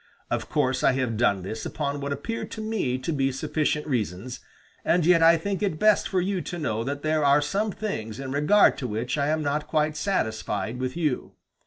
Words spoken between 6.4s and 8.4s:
to know that there are some things in